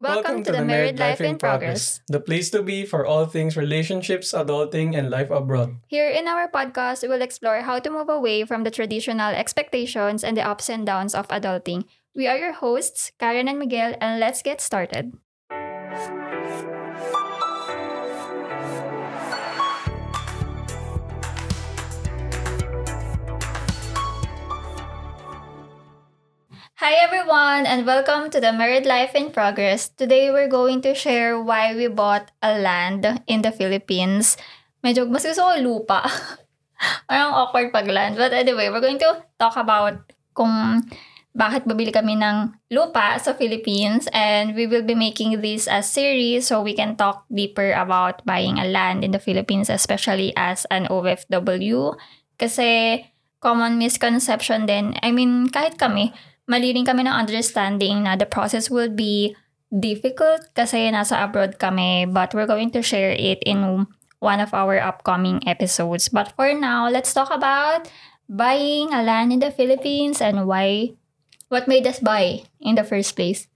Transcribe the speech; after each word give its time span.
Welcome, 0.00 0.44
to, 0.44 0.52
the 0.52 0.64
Married 0.64 0.98
Life 0.98 1.20
in 1.20 1.38
Progress. 1.38 2.00
the 2.06 2.20
place 2.20 2.50
to 2.50 2.62
be 2.62 2.86
for 2.86 3.04
all 3.04 3.26
things 3.26 3.56
relationships, 3.56 4.30
adulting, 4.30 4.96
and 4.96 5.10
life 5.10 5.28
abroad. 5.30 5.82
Here 5.88 6.08
in 6.08 6.28
our 6.28 6.46
podcast, 6.46 7.02
we 7.02 7.08
will 7.08 7.22
explore 7.22 7.62
how 7.62 7.80
to 7.80 7.90
move 7.90 8.08
away 8.08 8.44
from 8.44 8.62
the 8.62 8.70
traditional 8.70 9.34
expectations 9.34 10.22
and 10.22 10.36
the 10.36 10.46
ups 10.46 10.70
and 10.70 10.86
downs 10.86 11.16
of 11.18 11.26
adulting. 11.28 11.82
We 12.14 12.28
are 12.28 12.38
your 12.38 12.54
hosts, 12.54 13.10
Karen 13.18 13.48
and 13.48 13.58
Miguel, 13.58 13.98
and 14.00 14.20
let's 14.20 14.40
get 14.40 14.60
started. 14.60 15.18
Hi 26.78 26.94
everyone 26.94 27.66
and 27.66 27.82
welcome 27.82 28.30
to 28.30 28.38
the 28.38 28.54
Married 28.54 28.86
Life 28.86 29.10
in 29.18 29.34
Progress. 29.34 29.90
Today 29.90 30.30
we're 30.30 30.46
going 30.46 30.78
to 30.86 30.94
share 30.94 31.34
why 31.34 31.74
we 31.74 31.90
bought 31.90 32.30
a 32.38 32.54
land 32.54 33.02
in 33.26 33.42
the 33.42 33.50
Philippines. 33.50 34.38
Medyo 34.86 35.10
mas 35.10 35.26
gusto 35.26 35.42
ko 35.42 35.58
lupa. 35.58 36.06
Parang 37.10 37.34
awkward 37.34 37.74
pag 37.74 37.90
land. 37.90 38.14
But 38.14 38.30
anyway, 38.30 38.70
we're 38.70 38.78
going 38.78 39.02
to 39.02 39.26
talk 39.42 39.58
about 39.58 40.06
kung 40.38 40.86
bakit 41.34 41.66
babili 41.66 41.90
kami 41.90 42.14
ng 42.14 42.54
lupa 42.70 43.18
sa 43.18 43.34
Philippines 43.34 44.06
and 44.14 44.54
we 44.54 44.70
will 44.70 44.86
be 44.86 44.94
making 44.94 45.42
this 45.42 45.66
a 45.66 45.82
series 45.82 46.46
so 46.46 46.62
we 46.62 46.78
can 46.78 46.94
talk 46.94 47.26
deeper 47.26 47.74
about 47.74 48.22
buying 48.22 48.62
a 48.62 48.70
land 48.70 49.02
in 49.02 49.10
the 49.10 49.18
Philippines 49.18 49.66
especially 49.66 50.30
as 50.38 50.62
an 50.70 50.86
OFW. 50.86 51.98
Kasi 52.38 53.02
common 53.42 53.82
misconception 53.82 54.70
din. 54.70 54.94
I 55.02 55.10
mean, 55.10 55.50
kahit 55.50 55.74
kami, 55.74 56.14
mali 56.48 56.72
rin 56.72 56.88
kami 56.88 57.04
ng 57.04 57.12
understanding 57.12 58.02
na 58.08 58.16
the 58.16 58.24
process 58.24 58.72
will 58.72 58.88
be 58.90 59.36
difficult 59.68 60.48
kasi 60.56 60.88
nasa 60.88 61.20
abroad 61.20 61.60
kami 61.60 62.08
but 62.08 62.32
we're 62.32 62.48
going 62.48 62.72
to 62.72 62.80
share 62.80 63.12
it 63.12 63.38
in 63.44 63.84
one 64.18 64.40
of 64.40 64.50
our 64.54 64.80
upcoming 64.80 65.42
episodes. 65.46 66.08
But 66.08 66.34
for 66.34 66.50
now, 66.54 66.88
let's 66.90 67.14
talk 67.14 67.30
about 67.30 67.86
buying 68.26 68.90
a 68.92 69.02
land 69.02 69.30
in 69.32 69.38
the 69.38 69.50
Philippines 69.50 70.20
and 70.20 70.46
why, 70.46 70.98
what 71.48 71.68
made 71.68 71.86
us 71.86 72.00
buy 72.02 72.42
in 72.60 72.74
the 72.74 72.84
first 72.84 73.14
place. 73.14 73.46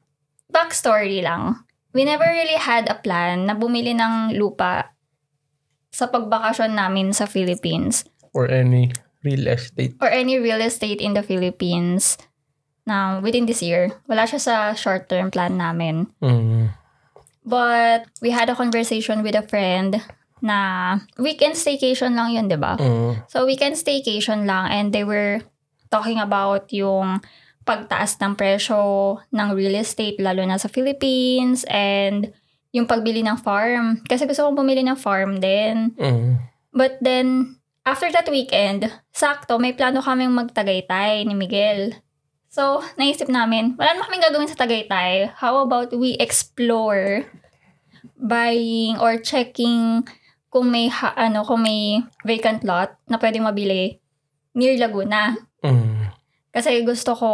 Backstory 0.52 1.22
lang. 1.22 1.64
We 1.92 2.04
never 2.04 2.24
really 2.24 2.56
had 2.56 2.88
a 2.88 2.96
plan 2.96 3.46
na 3.46 3.54
bumili 3.56 3.92
ng 3.92 4.38
lupa 4.38 4.92
sa 5.92 6.08
pagbakasyon 6.08 6.72
namin 6.72 7.12
sa 7.12 7.28
Philippines 7.28 8.08
Or 8.32 8.48
any 8.48 8.96
real 9.20 9.44
estate. 9.44 9.92
or 10.00 10.08
any 10.08 10.40
real 10.40 10.64
estate 10.64 11.04
in 11.04 11.12
the 11.12 11.20
Philippines 11.20 12.16
na 12.86 13.20
within 13.22 13.46
this 13.46 13.62
year. 13.62 13.94
Wala 14.10 14.26
siya 14.26 14.40
sa 14.40 14.54
short-term 14.74 15.30
plan 15.30 15.56
namin. 15.58 16.10
Mm. 16.22 16.74
But 17.42 18.06
we 18.22 18.30
had 18.30 18.50
a 18.50 18.58
conversation 18.58 19.22
with 19.22 19.34
a 19.34 19.46
friend 19.46 19.98
na 20.42 20.98
weekend 21.18 21.54
staycation 21.54 22.18
lang 22.18 22.34
yun, 22.34 22.50
di 22.50 22.58
ba? 22.58 22.78
Mm. 22.78 23.26
So 23.30 23.46
weekend 23.46 23.78
staycation 23.78 24.46
lang 24.46 24.70
and 24.70 24.86
they 24.90 25.06
were 25.06 25.42
talking 25.90 26.18
about 26.18 26.70
yung 26.74 27.22
pagtaas 27.62 28.18
ng 28.18 28.34
presyo 28.34 29.22
ng 29.30 29.48
real 29.54 29.78
estate 29.78 30.18
lalo 30.18 30.42
na 30.42 30.58
sa 30.58 30.66
Philippines 30.66 31.62
and 31.70 32.34
yung 32.74 32.90
pagbili 32.90 33.22
ng 33.22 33.38
farm. 33.38 34.02
Kasi 34.02 34.26
gusto 34.26 34.42
kong 34.42 34.58
bumili 34.58 34.82
ng 34.82 34.98
farm 34.98 35.38
din. 35.38 35.94
Mm. 35.94 36.42
But 36.74 36.98
then, 37.04 37.60
after 37.84 38.10
that 38.10 38.26
weekend, 38.32 38.88
sakto, 39.12 39.60
may 39.60 39.76
plano 39.76 40.00
kaming 40.02 40.32
magtagaytay 40.32 41.22
ni 41.28 41.36
Miguel. 41.36 41.94
So, 42.52 42.84
naisip 43.00 43.32
namin, 43.32 43.80
wala 43.80 43.96
naman 43.96 44.12
kaming 44.12 44.24
gagawin 44.28 44.50
sa 44.52 44.60
Tagaytay. 44.60 45.40
How 45.40 45.64
about 45.64 45.88
we 45.96 46.20
explore 46.20 47.24
buying 48.20 49.00
or 49.00 49.16
checking 49.16 50.04
kung 50.52 50.68
may 50.68 50.92
ha- 50.92 51.16
ano 51.16 51.48
kung 51.48 51.64
may 51.64 52.04
vacant 52.28 52.60
lot 52.60 52.92
na 53.08 53.16
pwedeng 53.16 53.48
mabili 53.48 53.96
near 54.52 54.76
Laguna. 54.76 55.32
Mm. 55.64 56.12
Kasi 56.52 56.84
gusto 56.84 57.16
ko 57.16 57.30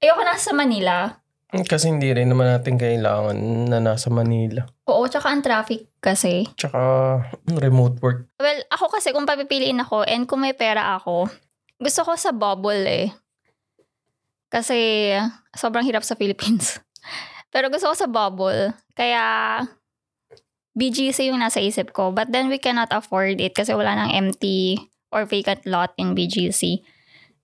ayoko 0.00 0.22
na 0.24 0.40
sa 0.40 0.56
Manila. 0.56 1.12
Kasi 1.52 1.92
hindi 1.92 2.08
rin 2.08 2.32
naman 2.32 2.48
natin 2.48 2.80
kailangan 2.80 3.36
na 3.68 3.84
nasa 3.84 4.08
Manila. 4.08 4.64
Oo, 4.88 5.04
tsaka 5.08 5.28
ang 5.28 5.44
traffic 5.44 5.92
kasi. 6.00 6.48
Tsaka 6.56 6.80
remote 7.52 8.00
work. 8.00 8.32
Well, 8.40 8.64
ako 8.72 8.96
kasi 8.96 9.12
kung 9.12 9.28
papipiliin 9.28 9.84
ako 9.84 10.08
and 10.08 10.24
kung 10.24 10.40
may 10.40 10.56
pera 10.56 10.96
ako, 10.96 11.28
gusto 11.80 12.00
ko 12.04 12.16
sa 12.16 12.32
bubble 12.32 12.84
eh. 12.88 13.12
Kasi 14.48 15.12
sobrang 15.52 15.84
hirap 15.84 16.04
sa 16.04 16.16
Philippines. 16.16 16.80
Pero 17.52 17.68
gusto 17.72 17.92
ko 17.92 17.94
sa 17.96 18.08
bubble. 18.08 18.72
Kaya 18.96 19.64
BGC 20.76 21.32
yung 21.32 21.40
nasa 21.40 21.60
isip 21.60 21.92
ko. 21.92 22.12
But 22.12 22.32
then 22.32 22.48
we 22.48 22.60
cannot 22.60 22.92
afford 22.92 23.40
it 23.40 23.56
kasi 23.56 23.72
wala 23.72 23.96
nang 23.96 24.12
empty 24.12 24.78
or 25.12 25.24
vacant 25.24 25.64
lot 25.64 25.92
in 25.96 26.12
BGC. 26.12 26.84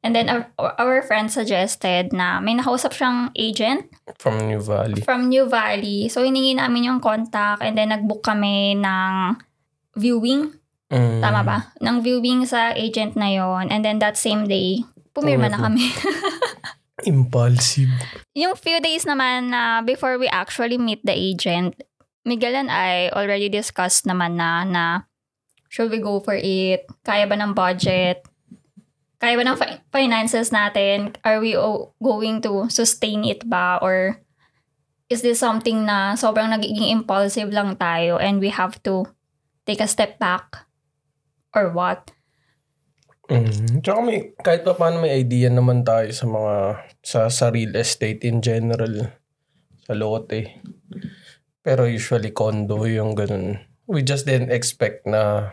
And 0.05 0.13
then 0.13 0.29
our, 0.29 0.53
our 0.61 1.01
friend 1.01 1.33
suggested 1.33 2.13
na 2.13 2.37
may 2.37 2.53
nakausap 2.53 2.93
siyang 2.93 3.33
agent 3.33 3.89
From 4.21 4.37
New 4.37 4.61
Valley. 4.61 5.01
from 5.01 5.33
New 5.33 5.49
Valley. 5.49 6.13
So, 6.13 6.21
hiningi 6.21 6.61
namin 6.61 6.85
yung 6.85 7.01
contact 7.01 7.65
and 7.65 7.73
then 7.73 7.89
nag-book 7.89 8.21
kami 8.21 8.77
ng 8.77 9.41
viewing 9.97 10.53
Mm. 10.93 11.19
Tama 11.19 11.41
ba? 11.43 11.59
Nang 11.81 12.05
viewing 12.05 12.45
sa 12.45 12.71
agent 12.77 13.17
na 13.17 13.33
yon 13.33 13.73
And 13.73 13.83
then 13.83 13.99
that 13.99 14.15
same 14.21 14.45
day, 14.47 14.85
pumirma 15.11 15.49
na 15.51 15.59
kami. 15.59 15.91
Impulsive. 17.05 17.93
yung 18.35 18.57
few 18.57 18.81
days 18.81 19.05
naman 19.05 19.53
na 19.53 19.81
before 19.81 20.19
we 20.19 20.27
actually 20.29 20.77
meet 20.77 21.05
the 21.05 21.15
agent, 21.15 21.77
Miguel 22.25 22.57
and 22.57 22.73
I 22.73 23.13
already 23.13 23.53
discussed 23.53 24.09
naman 24.09 24.41
na 24.41 24.65
na 24.65 24.85
should 25.69 25.91
we 25.91 26.01
go 26.01 26.19
for 26.19 26.35
it? 26.35 26.87
Kaya 27.05 27.29
ba 27.29 27.37
ng 27.37 27.53
budget? 27.53 28.25
Kaya 29.21 29.35
ba 29.37 29.45
ng 29.45 29.57
fi- 29.57 29.81
finances 29.91 30.49
natin? 30.49 31.17
Are 31.25 31.41
we 31.41 31.57
o- 31.57 31.93
going 31.99 32.41
to 32.45 32.69
sustain 32.69 33.25
it 33.25 33.45
ba? 33.45 33.79
Or 33.81 34.21
is 35.09 35.21
this 35.21 35.41
something 35.41 35.85
na 35.85 36.15
sobrang 36.15 36.49
nagiging 36.49 36.91
impulsive 36.93 37.53
lang 37.53 37.77
tayo 37.77 38.17
and 38.17 38.41
we 38.41 38.49
have 38.49 38.81
to 38.85 39.05
take 39.67 39.81
a 39.81 39.89
step 39.91 40.17
back? 40.19 40.65
Or 41.55 41.71
what? 41.71 42.11
Mm. 43.33 43.81
Tsaka 43.81 43.99
may, 44.05 44.37
kahit 44.37 44.63
pa 44.69 44.77
paano 44.77 45.01
may 45.01 45.17
idea 45.17 45.49
naman 45.49 45.81
tayo 45.81 46.13
sa 46.13 46.29
mga, 46.29 46.55
sa, 47.01 47.21
sa 47.33 47.49
real 47.49 47.73
estate 47.77 48.21
in 48.29 48.45
general. 48.45 49.17
Sa 49.89 49.97
lote. 49.97 50.61
Pero 51.65 51.89
usually 51.89 52.37
condo 52.37 52.85
yung 52.85 53.17
ganun. 53.17 53.57
We 53.89 54.05
just 54.05 54.29
didn't 54.29 54.53
expect 54.53 55.09
na 55.09 55.53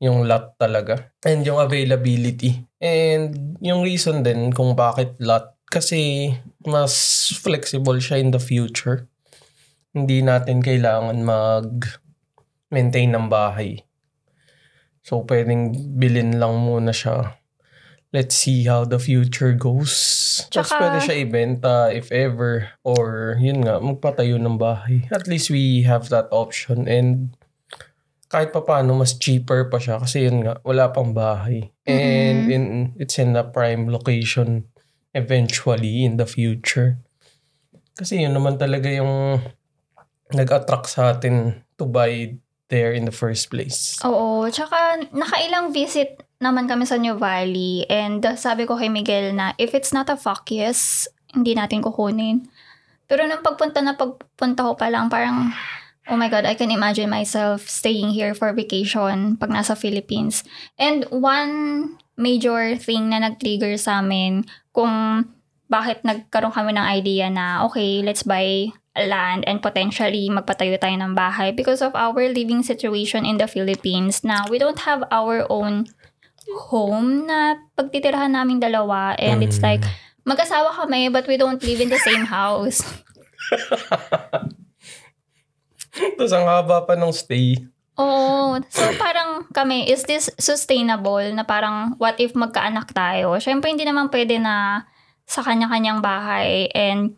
yung 0.00 0.24
lot 0.24 0.56
talaga. 0.56 1.12
And 1.24 1.44
yung 1.44 1.60
availability. 1.60 2.64
And 2.80 3.56
yung 3.60 3.84
reason 3.84 4.24
din 4.24 4.52
kung 4.52 4.72
bakit 4.72 5.20
lot. 5.20 5.56
Kasi 5.68 6.32
mas 6.64 6.92
flexible 7.40 8.00
siya 8.00 8.20
in 8.20 8.32
the 8.32 8.40
future. 8.40 9.08
Hindi 9.92 10.24
natin 10.24 10.64
kailangan 10.64 11.20
mag-maintain 11.24 13.12
ng 13.12 13.28
bahay. 13.28 13.84
So, 15.04 15.20
pwedeng 15.28 15.76
bilhin 16.00 16.40
lang 16.40 16.64
muna 16.64 16.96
siya. 16.96 17.36
Let's 18.14 18.38
see 18.40 18.64
how 18.64 18.88
the 18.88 18.96
future 18.96 19.52
goes. 19.52 19.92
Tapos 20.48 20.72
pwede 20.72 21.02
siya 21.04 21.16
ibenta 21.28 21.90
if 21.92 22.08
ever. 22.08 22.72
Or, 22.80 23.36
yun 23.36 23.66
nga, 23.68 23.82
magpatayo 23.82 24.40
ng 24.40 24.56
bahay. 24.56 25.04
At 25.12 25.28
least 25.28 25.52
we 25.52 25.84
have 25.84 26.08
that 26.08 26.32
option. 26.32 26.88
And 26.88 27.36
kahit 28.32 28.54
pa 28.54 28.64
paano, 28.64 28.96
mas 28.96 29.18
cheaper 29.18 29.68
pa 29.68 29.76
siya. 29.76 30.00
Kasi 30.00 30.24
yun 30.24 30.46
nga, 30.46 30.56
wala 30.64 30.88
pang 30.94 31.12
bahay. 31.12 31.74
And 31.84 32.48
Mhm. 32.48 32.54
in, 32.54 32.62
it's 32.96 33.20
in 33.20 33.36
a 33.36 33.44
prime 33.44 33.90
location 33.92 34.70
eventually 35.12 36.06
in 36.08 36.16
the 36.16 36.24
future. 36.26 37.02
Kasi 37.98 38.24
yun 38.24 38.32
naman 38.32 38.56
talaga 38.56 38.88
yung 38.90 39.42
nag-attract 40.32 40.86
sa 40.88 41.12
atin 41.14 41.66
to 41.78 41.86
buy 41.86 42.34
there 42.74 42.90
in 42.90 43.06
the 43.06 43.14
first 43.14 43.54
place. 43.54 44.02
Oo, 44.02 44.50
tsaka 44.50 45.06
nakailang 45.14 45.70
visit 45.70 46.26
naman 46.42 46.66
kami 46.66 46.82
sa 46.82 46.98
New 46.98 47.14
Valley 47.14 47.86
and 47.86 48.26
sabi 48.34 48.66
ko 48.66 48.74
kay 48.74 48.90
Miguel 48.90 49.30
na 49.30 49.54
if 49.62 49.70
it's 49.70 49.94
not 49.94 50.10
a 50.10 50.18
fuck 50.18 50.50
yes, 50.50 51.06
hindi 51.30 51.54
natin 51.54 51.86
kukunin. 51.86 52.50
Pero 53.06 53.22
nung 53.30 53.46
pagpunta 53.46 53.78
na 53.78 53.94
pagpunta 53.94 54.66
ko 54.66 54.74
pa 54.74 54.90
lang, 54.90 55.06
parang, 55.06 55.54
oh 56.10 56.18
my 56.18 56.26
God, 56.26 56.42
I 56.42 56.58
can 56.58 56.74
imagine 56.74 57.06
myself 57.06 57.70
staying 57.70 58.10
here 58.10 58.34
for 58.34 58.50
vacation 58.50 59.38
pag 59.38 59.54
nasa 59.54 59.78
Philippines. 59.78 60.42
And 60.74 61.06
one 61.14 61.94
major 62.18 62.74
thing 62.74 63.14
na 63.14 63.22
nag-trigger 63.22 63.78
sa 63.78 64.02
amin 64.02 64.48
kung 64.74 65.24
bakit 65.70 66.02
nagkaroon 66.04 66.54
kami 66.54 66.76
ng 66.76 66.86
idea 66.86 67.26
na, 67.30 67.64
okay, 67.66 68.02
let's 68.04 68.22
buy 68.22 68.72
land 68.94 69.42
and 69.50 69.58
potentially 69.58 70.30
magpatayo 70.30 70.78
tayo 70.78 70.94
ng 70.94 71.18
bahay 71.18 71.50
because 71.50 71.82
of 71.82 71.90
our 71.98 72.30
living 72.30 72.62
situation 72.62 73.26
in 73.26 73.42
the 73.42 73.50
Philippines 73.50 74.22
na 74.22 74.46
we 74.46 74.58
don't 74.58 74.86
have 74.86 75.02
our 75.10 75.42
own 75.50 75.90
home 76.70 77.26
na 77.26 77.58
pagtitirahan 77.74 78.30
naming 78.30 78.62
dalawa 78.62 79.18
and 79.18 79.42
it's 79.42 79.58
Mm. 79.58 79.66
like 79.66 79.82
mag-asawa 80.22 80.70
kami 80.78 81.10
but 81.10 81.26
we 81.26 81.34
don't 81.34 81.60
live 81.66 81.82
in 81.82 81.90
the 81.90 81.98
same 81.98 82.22
house. 82.28 82.80
Tapos 85.94 86.32
ang 86.34 86.46
haba 86.46 86.82
pa 86.86 86.94
ng 86.98 87.14
stay. 87.14 87.58
Oo. 87.94 88.58
So 88.66 88.82
parang 88.98 89.46
kami, 89.54 89.86
is 89.86 90.02
this 90.10 90.26
sustainable 90.38 91.22
na 91.30 91.46
parang 91.46 91.94
what 92.02 92.18
if 92.18 92.34
magkaanak 92.34 92.90
tayo? 92.90 93.38
Siyempre 93.38 93.70
hindi 93.70 93.86
naman 93.86 94.10
pwede 94.10 94.42
na 94.42 94.86
sa 95.24 95.40
kanya-kanyang 95.46 96.02
bahay 96.02 96.66
and 96.74 97.14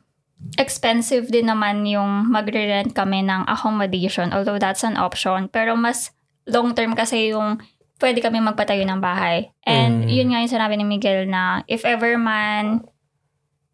expensive 0.57 1.29
din 1.29 1.49
naman 1.49 1.85
yung 1.89 2.29
magre-rent 2.29 2.93
kami 2.93 3.25
ng 3.25 3.49
accommodation 3.49 4.31
although 4.33 4.61
that's 4.61 4.85
an 4.85 4.97
option. 4.97 5.49
Pero 5.49 5.75
mas 5.75 6.13
long 6.47 6.73
term 6.73 6.95
kasi 6.95 7.33
yung 7.33 7.59
pwede 7.97 8.21
kami 8.21 8.39
magpatayo 8.41 8.85
ng 8.85 9.01
bahay. 9.01 9.49
And 9.65 10.05
Mm. 10.05 10.13
yun 10.13 10.29
nga 10.33 10.41
yung 10.45 10.53
sinabi 10.53 10.75
ni 10.77 10.85
Miguel 10.85 11.25
na 11.27 11.65
if 11.67 11.83
ever 11.89 12.21
man 12.21 12.85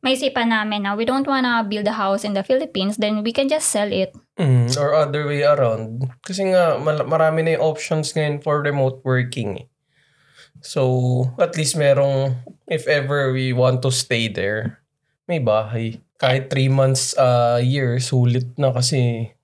may 0.03 0.19
isipan 0.19 0.51
namin 0.51 0.83
na 0.83 0.99
we 0.99 1.07
don't 1.07 1.27
wanna 1.27 1.63
build 1.63 1.87
a 1.87 1.95
house 1.95 2.27
in 2.27 2.35
the 2.35 2.43
Philippines, 2.43 2.99
then 2.99 3.23
we 3.23 3.31
can 3.31 3.47
just 3.47 3.71
sell 3.71 3.87
it. 3.87 4.11
Mm, 4.35 4.67
or 4.75 4.99
other 4.99 5.27
way 5.31 5.47
around. 5.47 6.11
Kasi 6.27 6.51
nga, 6.51 6.75
marami 7.07 7.47
na 7.47 7.55
yung 7.55 7.63
options 7.71 8.11
ngayon 8.11 8.43
for 8.43 8.59
remote 8.67 8.99
working. 9.07 9.63
eh. 9.63 9.67
So, 10.59 11.31
at 11.39 11.55
least 11.55 11.79
merong, 11.79 12.35
if 12.67 12.87
ever 12.91 13.31
we 13.31 13.55
want 13.55 13.83
to 13.87 13.95
stay 13.95 14.27
there, 14.27 14.83
may 15.31 15.39
bahay. 15.39 16.03
Kahit 16.23 16.55
three 16.55 16.71
months 16.71 17.19
a 17.19 17.59
year, 17.59 17.99
sulit 17.99 18.47
na 18.55 18.71
kasi 18.71 19.35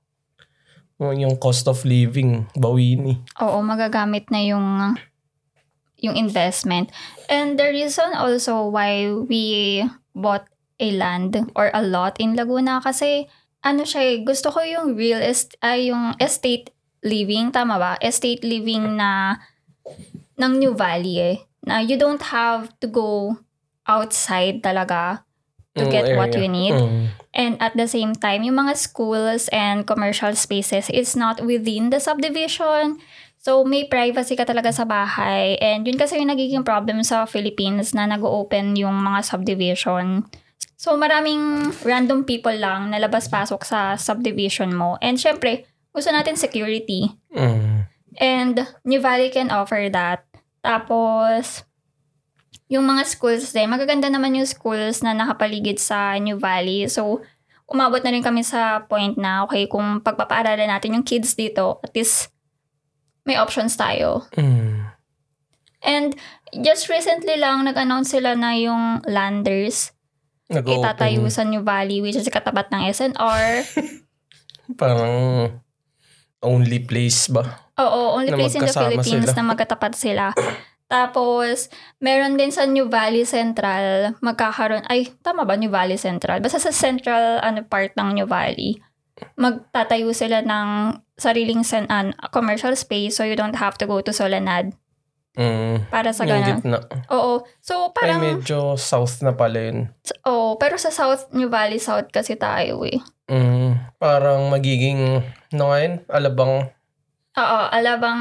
yung 1.03 1.35
cost 1.43 1.67
of 1.67 1.83
living, 1.83 2.47
bawini. 2.55 3.19
Oo, 3.43 3.59
magagamit 3.63 4.31
na 4.31 4.43
yung 4.43 4.95
yung 5.99 6.15
investment. 6.15 6.95
And 7.27 7.59
the 7.59 7.75
reason 7.75 8.15
also 8.15 8.71
why 8.71 9.11
we 9.11 9.83
bought 10.15 10.47
a 10.79 10.95
land 10.95 11.35
or 11.59 11.75
a 11.75 11.83
lot 11.83 12.23
in 12.23 12.39
Laguna 12.39 12.79
kasi 12.79 13.27
ano 13.67 13.83
siya 13.83 14.15
eh, 14.15 14.17
gusto 14.23 14.55
ko 14.55 14.63
yung 14.63 14.95
real 14.95 15.19
est 15.19 15.59
ay 15.59 15.91
yung 15.91 16.15
estate 16.23 16.71
living, 17.03 17.51
tama 17.51 17.79
ba? 17.79 17.93
Estate 17.99 18.47
living 18.47 18.95
na 18.95 19.43
ng 20.39 20.53
New 20.63 20.75
Valley 20.79 21.19
eh. 21.19 21.37
Na 21.67 21.83
you 21.83 21.99
don't 21.99 22.23
have 22.31 22.71
to 22.79 22.87
go 22.87 23.35
outside 23.91 24.63
talaga 24.63 25.27
to 25.79 25.87
get 25.89 26.19
what 26.19 26.35
area. 26.35 26.43
you 26.43 26.49
need. 26.51 26.77
Mm. 26.77 27.05
And 27.35 27.55
at 27.63 27.79
the 27.79 27.87
same 27.87 28.19
time, 28.19 28.43
yung 28.43 28.59
mga 28.59 28.75
schools 28.75 29.47
and 29.55 29.87
commercial 29.87 30.35
spaces 30.35 30.91
is 30.91 31.15
not 31.15 31.39
within 31.41 31.95
the 31.95 32.03
subdivision. 32.03 32.99
So, 33.39 33.63
may 33.63 33.87
privacy 33.87 34.35
ka 34.35 34.43
talaga 34.43 34.75
sa 34.75 34.83
bahay. 34.83 35.55
And 35.63 35.87
yun 35.87 35.95
kasi 35.95 36.19
yung 36.19 36.35
nagiging 36.35 36.67
problem 36.67 37.07
sa 37.07 37.23
Philippines 37.25 37.95
na 37.95 38.11
nag-open 38.11 38.75
yung 38.75 38.99
mga 38.99 39.23
subdivision. 39.23 40.27
So, 40.75 40.99
maraming 40.99 41.75
random 41.87 42.27
people 42.27 42.55
lang 42.55 42.91
na 42.91 42.99
labas-pasok 42.99 43.63
sa 43.63 43.95
subdivision 43.95 44.75
mo. 44.75 44.99
And 44.99 45.15
syempre, 45.15 45.71
gusto 45.95 46.11
natin 46.11 46.35
security. 46.35 47.15
Mm. 47.31 47.87
And 48.19 48.57
New 48.83 48.99
Valley 48.99 49.31
can 49.31 49.55
offer 49.55 49.87
that. 49.91 50.27
Tapos, 50.67 51.63
yung 52.69 52.85
mga 52.85 53.03
schools 53.09 53.51
din, 53.57 53.73
magaganda 53.73 54.13
naman 54.13 54.37
yung 54.37 54.49
schools 54.49 55.01
na 55.01 55.17
nakapaligid 55.17 55.81
sa 55.81 56.17
New 56.21 56.37
Valley. 56.37 56.85
So, 56.93 57.25
umabot 57.65 58.05
na 58.05 58.13
rin 58.13 58.25
kami 58.25 58.45
sa 58.45 58.85
point 58.85 59.17
na, 59.17 59.49
okay, 59.49 59.65
kung 59.65 60.05
pagpapaaralan 60.05 60.69
natin 60.69 61.01
yung 61.01 61.05
kids 61.05 61.33
dito, 61.33 61.81
at 61.81 61.93
least 61.97 62.29
may 63.25 63.41
options 63.41 63.77
tayo. 63.77 64.29
Mm. 64.37 64.89
And 65.85 66.11
just 66.65 66.93
recently 66.93 67.41
lang, 67.41 67.65
nag-announce 67.65 68.13
sila 68.13 68.37
na 68.37 68.53
yung 68.57 69.01
landers 69.09 69.97
Nag-open. 70.49 70.81
itatayo 70.81 71.25
sa 71.29 71.45
New 71.45 71.65
Valley, 71.65 72.01
which 72.05 72.17
is 72.17 72.29
katapat 72.29 72.73
ng 72.73 72.89
SNR. 72.89 73.65
Parang 74.81 75.17
only 76.45 76.81
place 76.85 77.29
ba? 77.33 77.69
Oo, 77.81 78.17
only 78.17 78.33
place 78.33 78.57
in 78.57 78.65
the 78.65 78.77
Philippines 78.77 79.29
sila. 79.29 79.37
na 79.37 79.45
magkatapat 79.45 79.93
sila. 79.97 80.25
Tapos, 80.89 81.69
meron 82.01 82.35
din 82.35 82.49
sa 82.49 82.65
New 82.65 82.89
Valley 82.89 83.23
Central, 83.23 84.17
magkakaroon, 84.19 84.89
ay, 84.89 85.13
tama 85.21 85.45
ba 85.45 85.53
New 85.53 85.69
Valley 85.69 85.97
Central? 85.97 86.41
Basta 86.41 86.57
sa 86.57 86.73
central 86.73 87.39
ano, 87.39 87.61
part 87.63 87.93
ng 87.93 88.17
New 88.17 88.25
Valley, 88.25 88.81
magtatayo 89.37 90.11
sila 90.11 90.41
ng 90.41 90.69
sariling 91.15 91.61
sen- 91.61 91.91
an, 91.91 92.17
commercial 92.31 92.73
space 92.73 93.15
so 93.15 93.23
you 93.23 93.37
don't 93.37 93.55
have 93.55 93.77
to 93.77 93.85
go 93.85 94.01
to 94.01 94.11
Solanad 94.11 94.73
Mm. 95.37 95.87
para 95.87 96.11
sa 96.11 96.27
ganun. 96.27 96.59
gitna. 96.59 96.83
Oo. 97.11 97.47
So, 97.61 97.93
Ay, 97.93 98.11
parang, 98.11 98.19
medyo 98.19 98.75
south 98.75 99.23
na 99.23 99.31
pala 99.31 99.71
yun. 99.71 99.79
oo, 100.25 100.59
pero 100.59 100.75
sa 100.75 100.91
South, 100.91 101.31
New 101.31 101.47
Valley 101.47 101.79
South 101.79 102.11
kasi 102.11 102.35
tayo 102.35 102.83
eh. 102.83 102.99
Mm, 103.29 103.77
parang 103.99 104.49
magiging, 104.49 105.23
ano 105.53 105.63
nga 105.65 105.79
yun? 105.79 105.95
Alabang, 106.09 106.73
Oo, 107.39 107.59
Alabang 107.71 108.19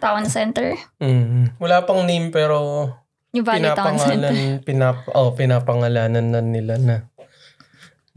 Town 0.00 0.24
Center. 0.26 0.74
mm, 1.00 1.60
wala 1.60 1.84
pang 1.84 2.04
name 2.08 2.32
pero 2.32 2.88
New 3.32 3.44
Valley 3.44 3.68
Town 3.76 3.96
Center. 4.00 4.32
pinap, 4.68 5.04
oh, 5.12 5.36
pinapangalanan 5.36 6.32
na 6.32 6.40
nila 6.40 6.80
na 6.80 6.96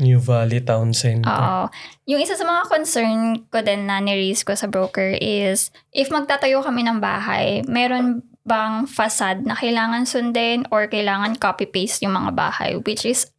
New 0.02 0.18
Valley 0.18 0.64
Town 0.64 0.96
Center. 0.96 1.30
Oo. 1.30 1.70
Yung 2.10 2.22
isa 2.24 2.34
sa 2.34 2.48
mga 2.48 2.64
concern 2.72 3.46
ko 3.52 3.62
din 3.62 3.86
na 3.86 4.02
ni-raise 4.02 4.42
ko 4.42 4.58
sa 4.58 4.66
broker 4.72 5.14
is, 5.20 5.70
if 5.94 6.10
magtatayo 6.10 6.64
kami 6.66 6.82
ng 6.88 6.98
bahay, 6.98 7.62
meron 7.70 8.26
bang 8.42 8.90
facade 8.90 9.46
na 9.46 9.54
kailangan 9.54 10.10
sundin 10.10 10.66
or 10.74 10.90
kailangan 10.90 11.38
copy-paste 11.38 12.02
yung 12.02 12.18
mga 12.18 12.34
bahay, 12.34 12.72
which 12.82 13.06
is 13.06 13.30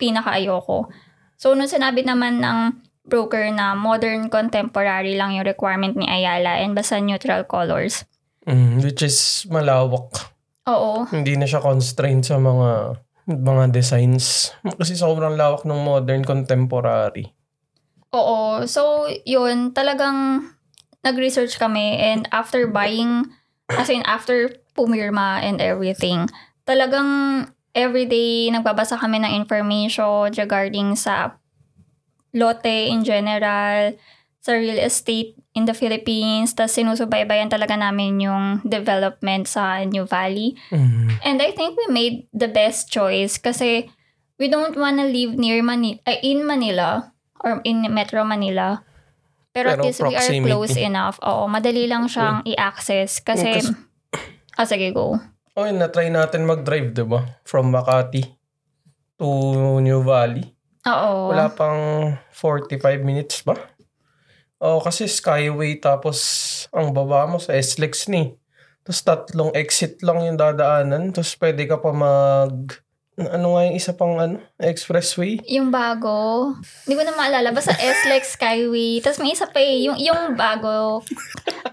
pinaka-ayoko. 0.00 0.88
So, 1.36 1.52
nung 1.52 1.68
sinabi 1.68 2.00
naman 2.00 2.40
ng 2.40 2.85
broker 3.06 3.46
na 3.54 3.78
modern 3.78 4.28
contemporary 4.28 5.14
lang 5.14 5.38
yung 5.38 5.46
requirement 5.46 5.94
ni 5.94 6.06
Ayala 6.10 6.60
and 6.60 6.74
basta 6.74 6.98
neutral 6.98 7.46
colors. 7.46 8.02
Mm, 8.46 8.82
which 8.82 9.02
is 9.02 9.46
malawak. 9.50 10.34
Oo. 10.66 11.06
Hindi 11.10 11.38
na 11.38 11.46
siya 11.46 11.62
constrained 11.62 12.26
sa 12.26 12.38
mga 12.38 13.02
mga 13.26 13.74
designs. 13.74 14.54
Kasi 14.62 14.94
sobrang 14.94 15.34
lawak 15.34 15.66
ng 15.66 15.80
modern 15.82 16.22
contemporary. 16.22 17.34
Oo. 18.14 18.62
So, 18.70 19.10
yun, 19.26 19.74
talagang 19.74 20.50
nag-research 21.02 21.58
kami 21.58 21.98
and 21.98 22.30
after 22.30 22.66
buying, 22.70 23.30
as 23.70 23.90
in 23.90 24.02
after 24.06 24.50
pumirma 24.74 25.42
and 25.42 25.58
everything, 25.58 26.30
talagang 26.66 27.46
everyday 27.74 28.50
nagbabasa 28.50 28.98
kami 28.98 29.22
ng 29.22 29.32
information 29.34 30.30
regarding 30.34 30.94
sa 30.98 31.38
lote 32.36 32.92
in 32.92 33.00
general, 33.02 33.96
sa 34.44 34.54
real 34.54 34.78
estate 34.78 35.34
in 35.58 35.66
the 35.66 35.74
Philippines, 35.74 36.54
tapos 36.54 36.78
sinusubaybayan 36.78 37.50
talaga 37.50 37.74
namin 37.74 38.22
yung 38.22 38.62
development 38.62 39.50
sa 39.50 39.82
New 39.82 40.06
Valley. 40.06 40.54
Mm. 40.70 41.10
And 41.26 41.36
I 41.42 41.50
think 41.50 41.74
we 41.74 41.90
made 41.90 42.16
the 42.30 42.46
best 42.46 42.92
choice 42.92 43.42
kasi 43.42 43.90
we 44.38 44.46
don't 44.46 44.78
wanna 44.78 45.08
live 45.08 45.34
near 45.34 45.58
Manila, 45.66 45.98
in 46.22 46.46
Manila 46.46 47.10
or 47.42 47.58
in 47.66 47.88
Metro 47.90 48.22
Manila. 48.22 48.86
Pero, 49.50 49.72
at 49.72 49.80
Pero 49.80 49.88
least 49.88 50.00
we 50.04 50.12
are 50.12 50.20
proximity. 50.20 50.46
close 50.46 50.76
enough. 50.76 51.16
Oo, 51.24 51.48
madali 51.48 51.88
lang 51.88 52.06
siyang 52.06 52.44
i-access 52.46 53.18
kasi... 53.24 53.50
Kasi- 53.50 53.74
Ah, 54.60 54.64
sige, 54.64 54.88
go. 54.88 55.20
Oh, 55.52 55.68
na-try 55.68 56.08
natin 56.08 56.48
mag-drive, 56.48 56.96
di 56.96 57.04
ba? 57.04 57.40
From 57.44 57.68
Makati 57.68 58.24
to 59.20 59.28
New 59.84 60.00
Valley. 60.00 60.55
Oo. 60.86 61.34
Wala 61.34 61.50
pang 61.50 62.14
45 62.30 63.02
minutes 63.02 63.42
ba? 63.42 63.58
Oh, 64.56 64.80
kasi 64.80 65.04
Skyway 65.04 65.82
tapos 65.82 66.18
ang 66.72 66.94
baba 66.94 67.28
mo 67.28 67.36
sa 67.36 67.52
SLEX 67.52 68.08
ni. 68.08 68.32
Tapos 68.86 69.02
tatlong 69.02 69.50
exit 69.58 69.98
lang 70.06 70.22
yung 70.22 70.38
dadaanan. 70.38 71.10
Tapos 71.10 71.34
pwede 71.42 71.66
ka 71.66 71.82
pa 71.82 71.90
mag... 71.90 72.54
Ano 73.16 73.56
nga 73.56 73.64
yung 73.64 73.76
isa 73.80 73.96
pang 73.96 74.20
ano? 74.20 74.38
Expressway? 74.60 75.40
Yung 75.48 75.72
bago, 75.72 76.52
hindi 76.84 76.94
ko 76.94 77.02
na 77.02 77.16
maalala. 77.16 77.48
Basta 77.48 77.72
S-Lex 77.72 78.36
Skyway. 78.36 79.00
Tapos 79.00 79.24
may 79.24 79.32
isa 79.32 79.48
pa 79.48 79.56
eh. 79.56 79.88
Yung, 79.88 79.96
yung 79.96 80.36
bago. 80.36 81.00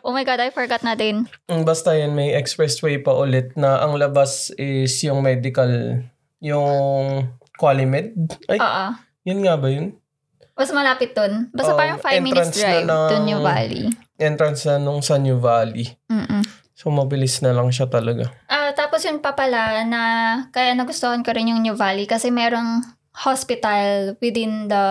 Oh 0.07 0.15
my 0.15 0.23
God, 0.23 0.39
I 0.39 0.55
forgot 0.55 0.87
na 0.87 0.95
din. 0.95 1.27
Mm, 1.51 1.67
Basta 1.67 1.93
yan, 1.93 2.15
may 2.15 2.31
expressway 2.31 2.95
pa 3.03 3.11
ulit 3.11 3.51
na 3.59 3.83
ang 3.83 3.99
labas 3.99 4.55
is 4.55 4.95
yung 5.03 5.19
medical, 5.19 5.99
yung 6.39 7.27
Qualimed. 7.55 8.13
Ay, 8.45 8.57
Oo. 8.57 8.85
yun 9.23 9.39
nga 9.41 9.55
ba 9.55 9.67
yun? 9.67 9.93
Basta 10.53 10.71
malapit 10.71 11.13
dun. 11.13 11.49
Basta 11.49 11.73
Oo, 11.73 11.79
parang 11.79 11.97
5 11.97 12.21
minutes 12.21 12.53
entrance 12.53 12.57
na 12.57 12.65
drive 12.85 12.85
to 12.85 13.15
ng- 13.15 13.25
New 13.25 13.39
Valley. 13.41 13.83
Entrance 14.15 14.61
na 14.63 14.75
nung 14.77 15.01
sa 15.01 15.17
New 15.17 15.37
Valley. 15.37 15.89
Mm-mm. 16.07 16.41
So, 16.73 16.89
mabilis 16.89 17.41
na 17.41 17.51
lang 17.51 17.69
siya 17.69 17.85
talaga. 17.85 18.29
Ah, 18.45 18.69
tapos 18.71 19.01
yun 19.01 19.17
pa 19.17 19.33
pala 19.33 19.81
na 19.83 20.01
kaya 20.49 20.73
nagustuhan 20.73 21.21
ko 21.21 21.31
rin 21.31 21.49
yung 21.49 21.61
New 21.61 21.73
Valley 21.73 22.05
kasi 22.05 22.29
merong 22.29 22.81
hospital 23.13 24.13
within 24.19 24.65
the 24.67 24.85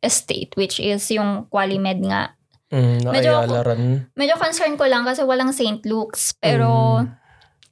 estate 0.00 0.52
which 0.54 0.76
is 0.78 1.04
yung 1.08 1.44
Qualimed 1.46 2.00
nga. 2.02 2.32
Mm, 2.68 3.00
Medyo. 3.02 3.32
Medyo 4.12 4.34
concern 4.36 4.76
ko 4.76 4.84
lang 4.84 5.04
kasi 5.04 5.20
walang 5.20 5.52
St. 5.52 5.84
Luke's 5.84 6.32
pero 6.34 7.00
Mm. 7.00 7.12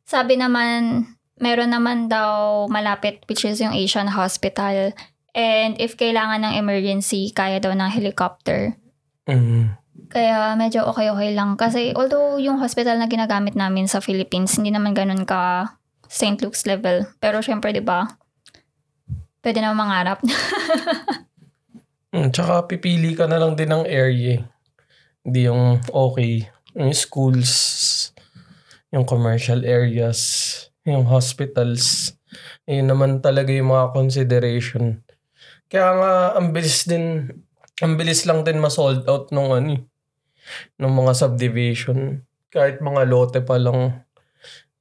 sabi 0.05 0.37
naman 0.37 1.05
meron 1.41 1.73
naman 1.73 2.09
daw 2.09 2.65
malapit 2.69 3.25
which 3.29 3.45
is 3.45 3.61
yung 3.61 3.77
Asian 3.77 4.09
Hospital 4.09 4.93
and 5.37 5.77
if 5.77 5.97
kailangan 5.97 6.45
ng 6.45 6.55
emergency 6.57 7.33
kaya 7.33 7.61
daw 7.61 7.73
ng 7.77 7.93
helicopter. 7.93 8.77
Mm. 9.29 9.77
Kaya 10.07 10.55
medyo 10.55 10.87
okay-okay 10.87 11.35
lang. 11.35 11.59
Kasi 11.59 11.93
although 11.93 12.39
yung 12.39 12.63
hospital 12.63 12.97
na 12.97 13.11
ginagamit 13.11 13.59
namin 13.59 13.91
sa 13.91 13.99
Philippines, 13.99 14.55
hindi 14.57 14.71
naman 14.71 14.95
ganun 14.95 15.27
ka 15.27 15.75
St. 16.07 16.39
Luke's 16.41 16.65
level. 16.65 17.05
Pero 17.19 17.43
syempre, 17.43 17.75
di 17.75 17.83
ba, 17.83 18.07
pwede 19.43 19.61
na 19.61 19.75
mangarap. 19.75 20.23
Mm, 22.17 22.33
tsaka 22.33 22.65
pipili 22.65 23.13
ka 23.13 23.29
na 23.29 23.37
lang 23.37 23.59
din 23.59 23.69
ng 23.69 23.85
area. 23.85 24.41
Hindi 25.21 25.51
yung 25.51 25.85
okay. 25.93 26.49
Yung 26.73 26.97
schools, 26.97 27.53
yung 28.89 29.05
commercial 29.05 29.67
areas, 29.69 30.17
yung 30.87 31.05
hospitals. 31.11 32.15
Yun 32.65 32.87
naman 32.87 33.19
talaga 33.19 33.51
yung 33.51 33.75
mga 33.75 33.91
consideration. 33.91 35.03
Kaya 35.67 35.91
nga, 35.99 36.13
ang 36.39 36.55
bilis 36.55 36.87
din, 36.87 37.27
ang 37.83 37.99
bilis 37.99 38.23
lang 38.23 38.47
din 38.47 38.63
ma-sold 38.63 39.03
out 39.11 39.35
nung 39.35 39.51
ano 39.51 39.75
eh, 39.75 39.83
nung 40.79 40.95
mga 40.95 41.13
subdivision. 41.19 42.23
Kahit 42.55 42.79
mga 42.79 43.03
lote 43.11 43.43
pa 43.43 43.59
lang. 43.59 44.07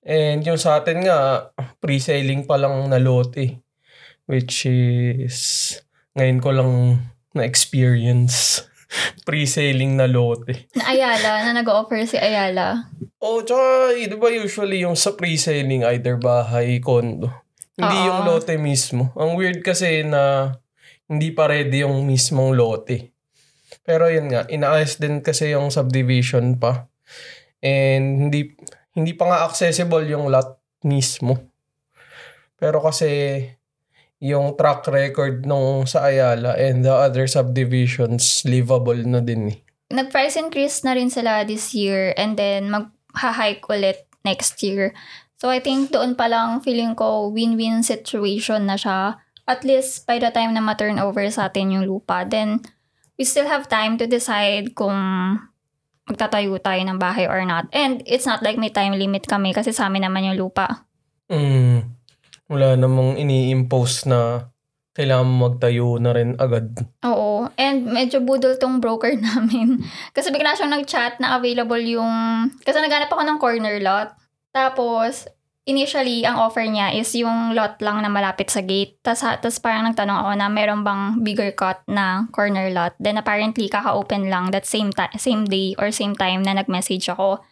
And 0.06 0.46
yung 0.46 0.62
sa 0.62 0.78
atin 0.78 1.10
nga, 1.10 1.50
pre-selling 1.82 2.46
pa 2.46 2.62
lang 2.62 2.86
na 2.86 3.02
lote. 3.02 3.66
Which 4.30 4.70
is, 4.70 5.74
ngayon 6.14 6.40
ko 6.42 6.50
lang 6.54 6.72
na-experience 7.34 8.70
pre-selling 9.28 9.98
na 9.98 10.06
lote. 10.06 10.70
na 10.78 10.94
Ayala, 10.94 11.46
na 11.46 11.52
nag-offer 11.62 12.06
si 12.06 12.18
Ayala. 12.18 12.90
Oh, 13.20 13.42
tsaka, 13.42 13.98
di 13.98 14.18
ba 14.18 14.30
usually 14.30 14.86
yung 14.86 14.94
sa 14.94 15.18
pre-selling, 15.18 15.82
either 15.86 16.16
bahay, 16.20 16.78
condo. 16.78 17.32
Hindi 17.76 17.98
Oo. 17.98 18.08
yung 18.08 18.20
lote 18.24 18.56
mismo. 18.56 19.12
Ang 19.20 19.36
weird 19.36 19.60
kasi 19.60 20.06
na 20.08 20.56
hindi 21.12 21.36
pa 21.36 21.52
ready 21.52 21.84
yung 21.84 22.08
mismong 22.08 22.56
lote. 22.56 23.12
Pero 23.86 24.08
yun 24.08 24.32
nga, 24.32 24.48
inaayos 24.48 24.98
din 24.98 25.20
kasi 25.20 25.54
yung 25.54 25.70
subdivision 25.70 26.58
pa. 26.58 26.88
And 27.60 28.30
hindi 28.30 28.56
hindi 28.96 29.12
pa 29.14 29.28
nga 29.28 29.40
accessible 29.46 30.08
yung 30.08 30.32
lot 30.32 30.58
mismo. 30.88 31.52
Pero 32.56 32.80
kasi 32.80 33.44
yung 34.26 34.58
track 34.58 34.90
record 34.90 35.46
nung 35.46 35.86
sa 35.86 36.10
Ayala 36.10 36.58
and 36.58 36.82
the 36.82 36.90
other 36.90 37.30
subdivisions 37.30 38.42
livable 38.42 38.98
na 39.06 39.22
din 39.22 39.54
eh. 39.54 39.58
Nag-price 39.94 40.42
increase 40.42 40.82
na 40.82 40.98
rin 40.98 41.14
sila 41.14 41.46
this 41.46 41.78
year 41.78 42.10
and 42.18 42.34
then 42.34 42.74
mag-hike 42.74 43.62
ulit 43.70 44.10
next 44.26 44.58
year. 44.66 44.98
So 45.38 45.54
I 45.54 45.62
think 45.62 45.94
doon 45.94 46.18
pa 46.18 46.26
lang 46.26 46.66
feeling 46.66 46.98
ko 46.98 47.30
win-win 47.30 47.86
situation 47.86 48.66
na 48.66 48.82
siya. 48.82 49.22
At 49.46 49.62
least 49.62 50.10
by 50.10 50.18
the 50.18 50.34
time 50.34 50.58
na 50.58 50.66
ma-turn 50.66 50.98
over 50.98 51.22
sa 51.30 51.54
atin 51.54 51.78
yung 51.78 51.86
lupa, 51.86 52.26
then 52.26 52.66
we 53.22 53.30
still 53.30 53.46
have 53.46 53.70
time 53.70 54.02
to 54.02 54.10
decide 54.10 54.74
kung 54.74 54.98
magtatayo 56.10 56.58
tayo 56.58 56.82
ng 56.82 56.98
bahay 56.98 57.30
or 57.30 57.46
not. 57.46 57.70
And 57.70 58.02
it's 58.10 58.26
not 58.26 58.42
like 58.42 58.58
may 58.58 58.74
time 58.74 58.98
limit 58.98 59.30
kami 59.30 59.54
kasi 59.54 59.70
sa 59.70 59.86
amin 59.86 60.10
naman 60.10 60.34
yung 60.34 60.50
lupa. 60.50 60.90
Mm. 61.30 61.95
Wala 62.46 62.78
namang 62.78 63.18
ini-impose 63.18 64.06
na 64.06 64.50
kailangan 64.96 65.28
magtayo 65.28 66.00
na 66.00 66.16
rin 66.16 66.40
agad. 66.40 66.72
Oo. 67.04 67.52
And 67.60 67.92
medyo 67.92 68.24
budol 68.24 68.56
tong 68.56 68.80
broker 68.80 69.12
namin. 69.28 69.84
Kasi 70.16 70.32
bigla 70.32 70.56
siyang 70.56 70.72
nag-chat 70.72 71.20
na 71.20 71.36
available 71.36 71.84
yung... 71.84 72.48
Kasi 72.64 72.80
naghanap 72.80 73.12
ako 73.12 73.22
ng 73.28 73.38
corner 73.38 73.78
lot. 73.84 74.16
Tapos, 74.56 75.28
initially, 75.68 76.24
ang 76.24 76.40
offer 76.40 76.64
niya 76.64 76.96
is 76.96 77.12
yung 77.12 77.52
lot 77.52 77.76
lang 77.84 78.00
na 78.00 78.08
malapit 78.08 78.48
sa 78.48 78.64
gate. 78.64 78.96
Tapos, 79.04 79.28
tapos 79.44 79.60
parang 79.60 79.84
nagtanong 79.92 80.16
ako 80.24 80.32
na 80.40 80.48
meron 80.48 80.88
bang 80.88 81.04
bigger 81.28 81.52
cut 81.52 81.84
na 81.92 82.32
corner 82.32 82.72
lot. 82.72 82.96
Then 82.96 83.20
apparently, 83.20 83.68
kaka-open 83.68 84.32
lang 84.32 84.56
that 84.56 84.64
same, 84.64 84.96
ta- 84.96 85.12
same 85.20 85.44
day 85.44 85.76
or 85.76 85.92
same 85.92 86.16
time 86.16 86.40
na 86.40 86.56
nag-message 86.56 87.12
ako. 87.12 87.44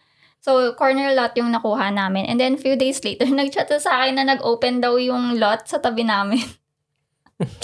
So, 0.44 0.76
corner 0.76 1.16
lot 1.16 1.32
yung 1.40 1.56
nakuha 1.56 1.88
namin. 1.88 2.28
And 2.28 2.36
then, 2.36 2.60
few 2.60 2.76
days 2.76 3.00
later, 3.00 3.24
nag-chat 3.32 3.72
sa 3.80 4.04
akin 4.04 4.20
na 4.20 4.28
nag-open 4.36 4.84
daw 4.84 5.00
yung 5.00 5.40
lot 5.40 5.64
sa 5.64 5.80
tabi 5.80 6.04
namin. 6.04 6.44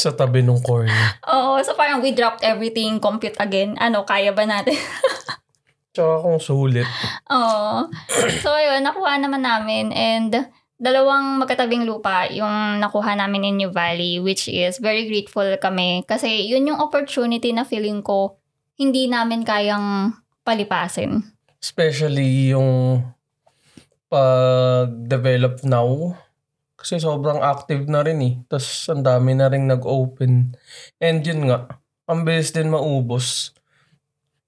Sa 0.03 0.11
tabi 0.11 0.43
ng 0.43 0.67
corner. 0.67 1.23
Oo, 1.31 1.63
so 1.63 1.79
parang 1.79 2.03
we 2.03 2.11
dropped 2.11 2.43
everything, 2.43 2.99
compute 2.99 3.39
again. 3.39 3.79
Ano, 3.79 4.03
kaya 4.03 4.35
ba 4.35 4.43
natin? 4.43 4.75
Tsaka 5.95 6.27
kung 6.27 6.43
sulit. 6.43 6.91
Oo. 7.31 7.87
So, 8.43 8.51
ayun, 8.51 8.83
nakuha 8.83 9.23
naman 9.23 9.47
namin. 9.47 9.95
And 9.95 10.51
dalawang 10.75 11.39
magkatabing 11.39 11.87
lupa 11.87 12.27
yung 12.35 12.83
nakuha 12.83 13.15
namin 13.15 13.47
in 13.47 13.55
New 13.63 13.71
Valley, 13.71 14.19
which 14.19 14.51
is 14.51 14.83
very 14.83 15.07
grateful 15.07 15.47
kami. 15.63 16.03
Kasi 16.03 16.51
yun 16.51 16.67
yung 16.67 16.83
opportunity 16.83 17.55
na 17.55 17.63
feeling 17.63 18.03
ko 18.03 18.43
hindi 18.75 19.07
namin 19.07 19.47
kayang 19.47 20.19
palipasin. 20.43 21.21
Especially 21.61 22.57
yung 22.57 23.05
pag-develop 24.09 25.63
now. 25.63 26.17
Kasi 26.81 26.97
sobrang 26.97 27.45
active 27.45 27.85
na 27.87 28.01
rin 28.01 28.19
eh. 28.25 28.35
Tapos 28.49 28.89
ang 28.89 29.05
dami 29.05 29.37
na 29.37 29.53
rin 29.53 29.69
nag-open. 29.69 30.57
And 30.97 31.21
yun 31.21 31.53
nga, 31.53 31.69
ang 32.09 32.25
bilis 32.25 32.51
din 32.57 32.73
maubos. 32.73 33.53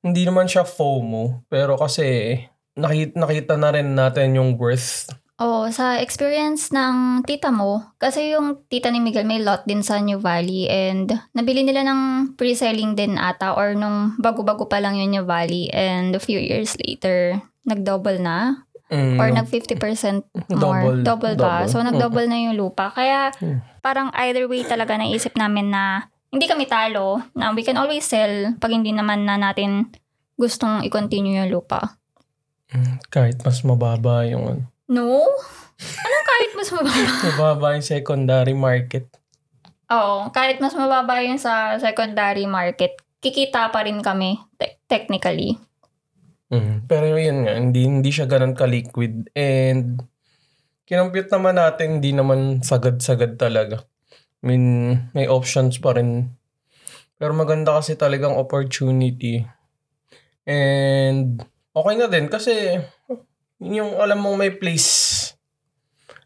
Hindi 0.00 0.24
naman 0.24 0.48
siya 0.48 0.64
FOMO. 0.64 1.44
Pero 1.52 1.76
kasi 1.76 2.40
nakita, 2.74 3.20
nakita 3.20 3.54
na 3.60 3.70
rin 3.70 3.92
natin 3.92 4.34
yung 4.34 4.56
worth. 4.56 5.12
Oo, 5.42 5.66
sa 5.74 5.98
experience 5.98 6.70
ng 6.70 7.26
tita 7.26 7.50
mo, 7.50 7.82
kasi 7.98 8.30
yung 8.30 8.62
tita 8.70 8.94
ni 8.94 9.02
Miguel 9.02 9.26
may 9.26 9.42
lot 9.42 9.66
din 9.66 9.82
sa 9.82 9.98
New 9.98 10.22
Valley 10.22 10.70
and 10.70 11.10
nabili 11.34 11.66
nila 11.66 11.82
ng 11.82 12.32
pre-selling 12.38 12.94
din 12.94 13.18
ata 13.18 13.58
or 13.58 13.74
nung 13.74 14.14
bago-bago 14.22 14.70
pa 14.70 14.78
lang 14.78 14.94
yung 14.94 15.10
New 15.10 15.26
Valley 15.26 15.66
and 15.74 16.14
a 16.14 16.22
few 16.22 16.38
years 16.38 16.78
later, 16.86 17.42
nag-double 17.66 18.22
na 18.22 18.62
Mm, 18.92 19.16
or 19.16 19.32
nag 19.32 19.48
50% 19.48 20.20
more. 20.52 21.00
Double. 21.00 21.00
Double 21.00 21.34
ba? 21.40 21.64
Double. 21.64 21.72
So, 21.72 21.80
nag-double 21.80 22.28
na 22.28 22.36
yung 22.44 22.60
lupa. 22.60 22.92
Kaya, 22.92 23.32
Mm. 23.40 23.64
parang 23.80 24.12
either 24.20 24.44
way 24.44 24.68
talaga 24.68 25.00
naisip 25.00 25.32
namin 25.32 25.72
na 25.72 26.12
hindi 26.28 26.44
kami 26.44 26.68
talo, 26.68 27.24
na 27.32 27.56
we 27.56 27.64
can 27.64 27.80
always 27.80 28.04
sell 28.04 28.52
pag 28.60 28.68
hindi 28.68 28.92
naman 28.92 29.24
na 29.24 29.40
natin 29.40 29.88
gustong 30.36 30.84
i-continue 30.84 31.40
yung 31.40 31.48
lupa. 31.48 31.96
Mm, 32.68 33.00
kahit 33.08 33.40
mas 33.40 33.64
mababa 33.64 34.28
yung. 34.28 34.68
No? 34.92 35.24
Anong 35.80 36.26
kahit 36.28 36.50
mas 36.52 36.68
mababa? 36.68 37.12
Mababa 37.32 37.66
yung 37.74 37.86
secondary 37.86 38.52
market. 38.52 39.08
Oo, 39.88 40.28
kahit 40.28 40.60
mas 40.60 40.76
mababa 40.76 41.24
yun 41.24 41.40
sa 41.40 41.80
secondary 41.80 42.44
market, 42.44 43.00
kikita 43.24 43.72
pa 43.72 43.88
rin 43.88 44.04
kami 44.04 44.36
te- 44.60 44.76
technically. 44.84 45.56
Mm. 46.52 46.84
Pero 46.84 47.16
yun 47.16 47.48
nga, 47.48 47.56
hindi, 47.56 47.88
hindi 47.88 48.10
siya 48.12 48.28
ganun 48.28 48.52
ka-liquid. 48.52 49.32
And 49.32 50.04
kinompute 50.84 51.32
naman 51.32 51.56
natin, 51.56 51.98
hindi 51.98 52.12
naman 52.12 52.60
sagad-sagad 52.60 53.40
talaga. 53.40 53.88
I 54.44 54.52
mean, 54.52 54.64
may 55.16 55.24
options 55.24 55.80
pa 55.80 55.96
rin. 55.96 56.36
Pero 57.16 57.32
maganda 57.32 57.72
kasi 57.80 57.96
talagang 57.96 58.36
opportunity. 58.36 59.40
And 60.44 61.40
okay 61.72 61.94
na 61.96 62.10
din 62.10 62.28
kasi 62.28 62.82
yung 63.62 63.94
alam 64.02 64.18
mong 64.18 64.36
may 64.42 64.50
place 64.50 65.30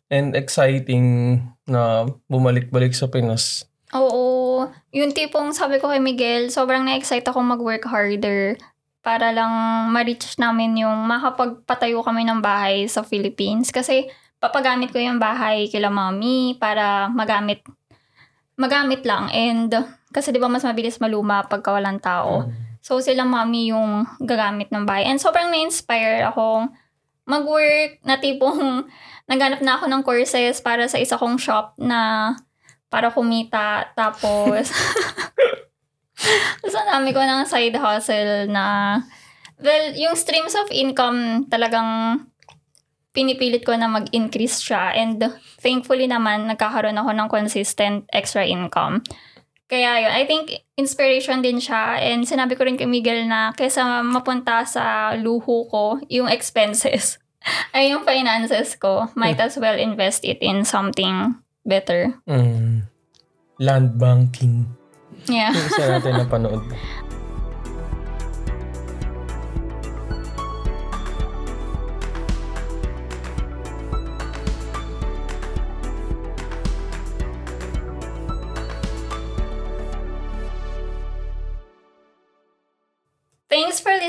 and 0.09 0.33
exciting 0.33 1.39
na 1.69 2.09
bumalik-balik 2.33 2.97
sa 2.97 3.11
Pinas. 3.13 3.69
Oo, 3.93 4.67
yung 4.91 5.13
tipong 5.13 5.53
sabi 5.53 5.79
ko 5.79 5.93
kay 5.93 6.01
Miguel, 6.01 6.49
sobrang 6.49 6.83
na-excite 6.83 7.27
ako 7.29 7.45
mag-work 7.45 7.85
harder 7.87 8.57
para 9.05 9.31
lang 9.31 9.53
ma-reach 9.95 10.35
namin 10.41 10.83
yung 10.83 11.07
makapagpatayo 11.07 12.03
kami 12.03 12.27
ng 12.27 12.43
bahay 12.43 12.91
sa 12.91 13.07
Philippines. 13.07 13.71
Kasi 13.71 14.11
papagamit 14.43 14.91
ko 14.91 14.99
yung 14.99 15.23
bahay 15.23 15.71
kila 15.71 15.93
mami 15.93 16.59
para 16.59 17.07
magamit 17.15 17.63
magamit 18.59 19.07
lang. 19.07 19.31
And 19.31 19.71
kasi 20.11 20.35
di 20.35 20.43
ba 20.43 20.51
mas 20.51 20.67
mabilis 20.67 20.99
maluma 20.99 21.47
pagka 21.47 21.71
walang 21.71 22.03
tao. 22.03 22.51
So 22.83 22.99
sila 22.99 23.23
mami 23.23 23.71
yung 23.71 24.07
gagamit 24.19 24.75
ng 24.75 24.83
bahay. 24.83 25.07
And 25.07 25.23
sobrang 25.23 25.55
na-inspire 25.55 26.27
akong 26.27 26.75
mag-work 27.27 28.01
na 28.07 28.17
tipong 28.17 28.87
naghanap 29.31 29.61
na 29.61 29.77
ako 29.77 29.85
ng 29.91 30.03
courses 30.07 30.63
para 30.63 30.87
sa 30.87 31.03
isa 31.03 31.19
kong 31.19 31.37
shop 31.37 31.75
na 31.83 32.33
para 32.87 33.11
kumita. 33.11 33.91
Tapos, 33.99 34.71
sa 36.73 36.81
dami 36.87 37.11
ko 37.11 37.21
ng 37.21 37.43
side 37.45 37.75
hustle 37.75 38.47
na, 38.47 38.99
well, 39.59 39.87
yung 39.99 40.15
streams 40.15 40.55
of 40.55 40.71
income 40.71 41.51
talagang 41.51 42.23
pinipilit 43.17 43.65
ko 43.65 43.73
na 43.75 43.89
mag-increase 43.89 44.61
siya. 44.61 44.93
And 44.93 45.19
thankfully 45.59 46.05
naman, 46.05 46.53
nagkakaroon 46.53 47.01
ako 47.01 47.11
ng 47.17 47.29
consistent 47.33 48.05
extra 48.13 48.45
income. 48.45 49.01
Kaya 49.67 50.07
yun, 50.07 50.13
I 50.15 50.23
think 50.31 50.55
inspiration 50.79 51.43
din 51.43 51.59
siya. 51.59 51.99
And 51.99 52.23
sinabi 52.23 52.55
ko 52.55 52.63
rin 52.63 52.79
kay 52.79 52.87
Miguel 52.87 53.27
na 53.27 53.51
kaysa 53.51 54.03
mapunta 54.07 54.63
sa 54.63 55.15
luho 55.19 55.67
ko, 55.67 55.99
yung 56.07 56.31
expenses, 56.31 57.19
ay 57.75 57.91
yung 57.91 58.07
finances 58.07 58.79
ko, 58.79 59.11
might 59.19 59.43
as 59.43 59.59
well 59.59 59.75
invest 59.75 60.23
it 60.23 60.39
in 60.39 60.63
something 60.63 61.35
better. 61.67 62.15
Mm. 62.31 62.87
Land 63.59 63.99
banking. 63.99 64.71
Yeah. 65.27 65.51
Isa 65.51 65.99
natin 65.99 66.23
napanood. 66.23 66.63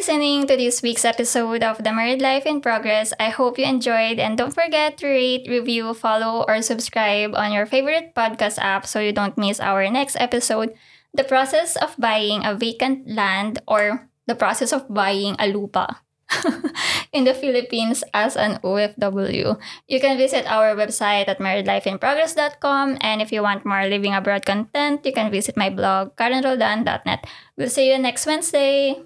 listening 0.07 0.47
to 0.47 0.55
this 0.55 0.79
week's 0.79 1.03
episode 1.03 1.59
of 1.67 1.83
The 1.83 1.91
Married 1.91 2.23
Life 2.23 2.45
in 2.45 2.63
Progress. 2.63 3.11
I 3.19 3.27
hope 3.27 3.59
you 3.59 3.67
enjoyed 3.67 4.23
and 4.23 4.37
don't 4.39 4.55
forget 4.55 4.95
to 5.03 5.07
rate, 5.11 5.51
review, 5.51 5.93
follow, 5.93 6.47
or 6.47 6.61
subscribe 6.61 7.35
on 7.35 7.51
your 7.51 7.65
favorite 7.65 8.15
podcast 8.15 8.55
app 8.55 8.87
so 8.87 9.03
you 9.03 9.11
don't 9.11 9.37
miss 9.37 9.59
our 9.59 9.83
next 9.91 10.15
episode. 10.15 10.71
The 11.11 11.27
process 11.27 11.75
of 11.75 11.99
buying 11.99 12.45
a 12.47 12.55
vacant 12.55 13.11
land 13.11 13.59
or 13.67 14.07
the 14.31 14.35
process 14.39 14.71
of 14.71 14.87
buying 14.87 15.35
a 15.43 15.51
lupa 15.51 15.99
in 17.11 17.25
the 17.25 17.35
Philippines 17.35 18.05
as 18.13 18.37
an 18.37 18.63
OFW. 18.63 19.59
You 19.91 19.99
can 19.99 20.15
visit 20.15 20.47
our 20.47 20.71
website 20.71 21.27
at 21.27 21.43
marriedlifeinprogress.com 21.43 22.99
and 23.01 23.21
if 23.21 23.33
you 23.35 23.43
want 23.43 23.67
more 23.67 23.83
living 23.83 24.15
abroad 24.15 24.45
content, 24.45 25.03
you 25.03 25.11
can 25.11 25.29
visit 25.29 25.57
my 25.57 25.69
blog 25.69 26.15
karenroldan.net. 26.15 27.27
We'll 27.57 27.67
see 27.67 27.91
you 27.91 27.99
next 27.99 28.25
Wednesday. 28.25 29.03